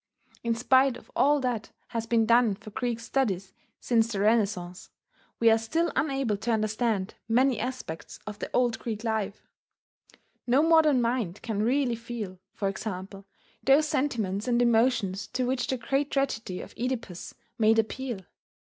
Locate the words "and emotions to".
14.47-15.45